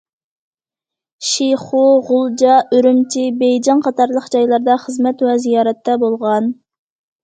شىخۇ، 1.31 1.83
غۇلجا، 2.09 2.57
ئۈرۈمچى، 2.79 3.29
بېيجىڭ 3.45 3.87
قاتارلىق 3.91 4.35
جايلاردا 4.35 4.83
خىزمەت 4.89 5.27
ۋە 5.31 5.41
زىيارەتتە 5.49 6.03
بولغان. 6.09 6.55